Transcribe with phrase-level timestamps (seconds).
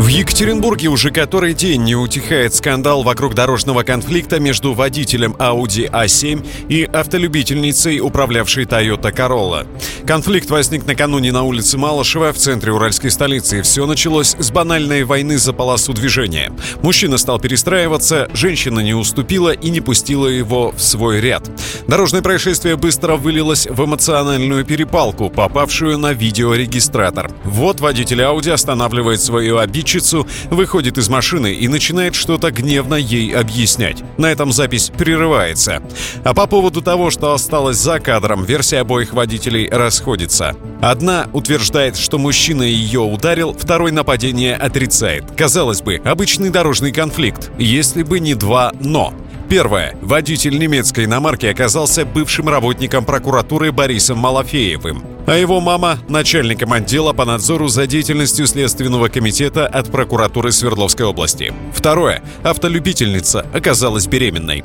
[0.00, 6.46] В Екатеринбурге уже который день не утихает скандал вокруг дорожного конфликта между водителем Audi A7
[6.70, 9.66] и автолюбительницей, управлявшей Toyota Corolla.
[10.06, 13.58] Конфликт возник накануне на улице Малышева в центре уральской столицы.
[13.58, 16.50] И все началось с банальной войны за полосу движения.
[16.82, 21.50] Мужчина стал перестраиваться, женщина не уступила и не пустила его в свой ряд.
[21.88, 27.30] Дорожное происшествие быстро вылилось в эмоциональную перепалку, попавшую на видеорегистратор.
[27.44, 33.34] Вот водитель Audi останавливает свою обидчицу продавщицу, выходит из машины и начинает что-то гневно ей
[33.34, 34.02] объяснять.
[34.18, 35.82] На этом запись прерывается.
[36.24, 40.54] А по поводу того, что осталось за кадром, версия обоих водителей расходится.
[40.80, 45.24] Одна утверждает, что мужчина ее ударил, второй нападение отрицает.
[45.36, 49.12] Казалось бы, обычный дорожный конфликт, если бы не два «но».
[49.48, 49.96] Первое.
[50.00, 57.24] Водитель немецкой иномарки оказался бывшим работником прокуратуры Борисом Малафеевым а его мама– начальником отдела по
[57.24, 61.54] надзору за деятельностью Следственного комитета от прокуратуры Свердловской области.
[61.72, 62.20] Второе.
[62.42, 64.64] Автолюбительница оказалась беременной.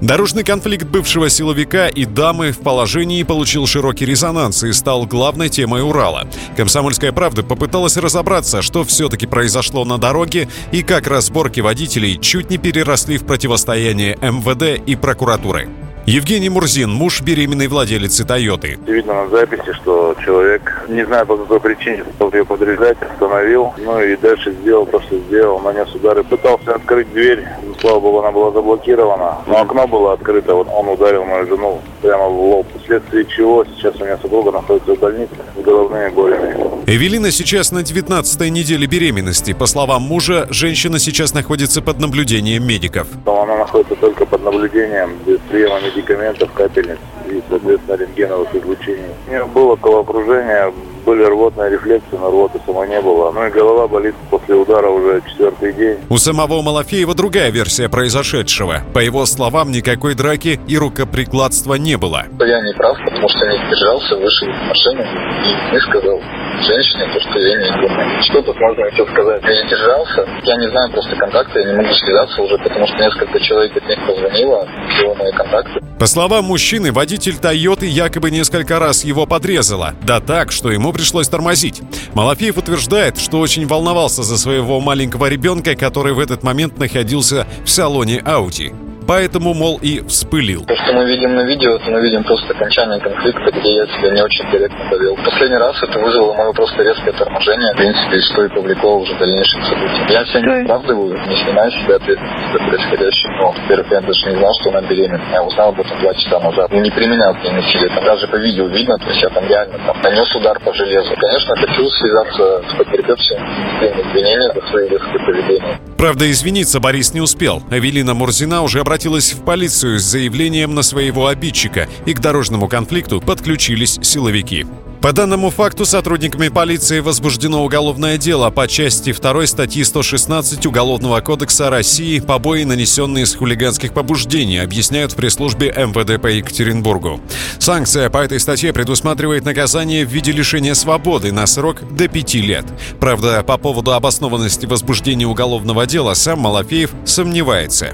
[0.00, 5.82] Дорожный конфликт бывшего силовика и дамы в положении получил широкий резонанс и стал главной темой
[5.82, 6.28] Урала.
[6.56, 12.58] «Комсомольская правда» попыталась разобраться, что все-таки произошло на дороге и как разборки водителей чуть не
[12.58, 15.68] переросли в противостояние МВД и прокуратуры.
[16.08, 18.78] Евгений Мурзин, муж беременной владелицы «Тойоты».
[18.86, 24.00] Видно на записи, что человек, не знаю по какой причине, стал ее подрезать, остановил, ну
[24.00, 26.24] и дальше сделал то, что сделал, нанес удары.
[26.24, 27.44] Пытался открыть дверь,
[27.80, 32.28] слава богу, она была заблокирована, но окно было открыто, вот он ударил мою жену прямо
[32.28, 36.56] в лоб, вследствие чего сейчас у меня супруга находится в больнице с головными болями.
[36.86, 39.52] Эвелина сейчас на 19 неделе беременности.
[39.52, 43.08] По словам мужа, женщина сейчас находится под наблюдением медиков.
[43.26, 49.10] Она находится только под наблюдением, без приема медикаментов, капельниц и, соответственно, рентгеновых излучений.
[49.26, 50.72] У нее было головокружение,
[51.08, 53.32] были рвотные рефлексы, но рвоты сама не было.
[53.32, 55.96] Ну и голова болит после удара уже четвертый день.
[56.10, 58.82] У самого Малафеева другая версия произошедшего.
[58.92, 62.24] По его словам, никакой драки и рукоприкладства не было.
[62.40, 66.20] Я не прав, потому что я не держался, вышел из машины и высказал
[66.60, 68.22] женщине то, что я не думаю.
[68.24, 69.42] Что тут можно еще сказать?
[69.44, 72.96] Я не держался, я не знаю просто контакты, я не могу связаться уже, потому что
[72.98, 75.87] несколько человек от них позвонило, всего мои контакты.
[75.98, 79.94] По словам мужчины, водитель Тойоты якобы несколько раз его подрезала.
[80.02, 81.82] Да так, что ему пришлось тормозить.
[82.14, 87.70] Малафеев утверждает, что очень волновался за своего маленького ребенка, который в этот момент находился в
[87.70, 90.64] салоне Audi поэтому, мол, и вспылил.
[90.66, 94.10] То, что мы видим на видео, это мы видим просто окончание конфликта, где я себя
[94.10, 95.16] не очень корректно повел.
[95.24, 99.64] Последний раз это вызвало мое просто резкое торможение, в принципе, что и повлекло уже дальнейших
[99.64, 100.12] событий.
[100.12, 103.32] Я себя не оправдываю, не снимаю себя ответственность за происходящее.
[103.40, 105.24] Но, во-первых, я даже не знал, что она беременна.
[105.32, 106.70] Я узнал об этом два часа назад.
[106.70, 107.88] Не применял к ней насилие.
[107.88, 111.14] Там даже по видео видно, то есть я там реально там нанес удар по железу.
[111.16, 113.38] Конечно, хочу связаться с потерпевшим,
[113.80, 115.87] с извинения за свои резкие поведения.
[115.98, 117.60] Правда, извиниться Борис не успел.
[117.70, 123.20] Авелина Мурзина уже обратилась в полицию с заявлением на своего обидчика, и к дорожному конфликту
[123.20, 124.64] подключились силовики.
[125.00, 131.70] По данному факту сотрудниками полиции возбуждено уголовное дело по части 2 статьи 116 Уголовного кодекса
[131.70, 137.20] России «Побои, нанесенные с хулиганских побуждений», объясняют в пресс-службе МВД по Екатеринбургу.
[137.60, 142.64] Санкция по этой статье предусматривает наказание в виде лишения свободы на срок до 5 лет.
[142.98, 147.92] Правда, по поводу обоснованности возбуждения уголовного дела сам Малафеев сомневается.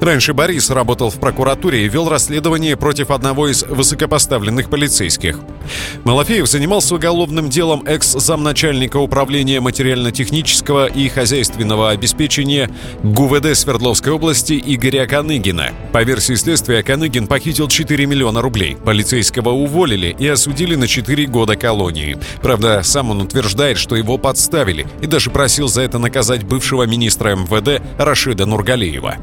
[0.00, 5.38] Раньше Борис работал в прокуратуре и вел расследование против одного из высокопоставленных полицейских.
[6.04, 12.70] Малафеев занимался уголовным делом экс-замначальника управления материально-технического и хозяйственного обеспечения
[13.02, 15.72] ГУВД Свердловской области Игоря Каныгина.
[15.92, 18.76] По версии следствия, Каныгин похитил 4 миллиона рублей.
[18.76, 22.18] Полицейского уволили и осудили на 4 года колонии.
[22.42, 27.36] Правда, сам он утверждает, что его подставили и даже просил за это наказать бывшего министра
[27.36, 29.16] МВД Рашида Нургалеева.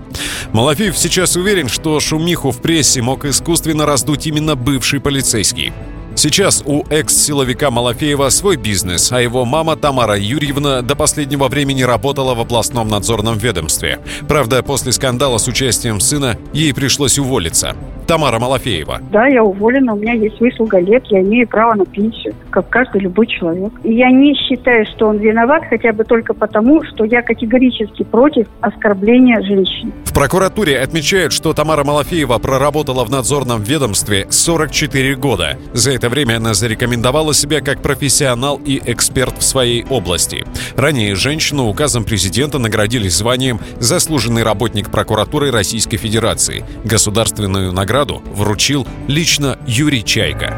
[0.53, 5.73] Малафеев сейчас уверен, что шумиху в прессе мог искусственно раздуть именно бывший полицейский.
[6.17, 12.33] Сейчас у экс-силовика Малафеева свой бизнес, а его мама Тамара Юрьевна до последнего времени работала
[12.33, 13.99] в областном надзорном ведомстве.
[14.27, 17.75] Правда, после скандала с участием сына ей пришлось уволиться.
[18.07, 19.01] Тамара Малафеева.
[19.11, 23.01] Да, я уволена, у меня есть выслуга лет, я имею право на пенсию, как каждый
[23.01, 23.73] любой человек.
[23.83, 28.47] И я не считаю, что он виноват, хотя бы только потому, что я категорически против
[28.61, 29.91] оскорбления женщин.
[30.05, 35.57] В прокуратуре отмечают, что Тамара Малафеева проработала в надзорном ведомстве 44 года.
[35.73, 40.45] За это это время она зарекомендовала себя как профессионал и эксперт в своей области.
[40.77, 46.63] Ранее женщину указом президента наградили званием «Заслуженный работник прокуратуры Российской Федерации».
[46.85, 50.55] Государственную награду вручил лично Юрий Чайка.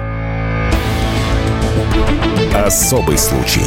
[2.54, 3.64] Особый случай.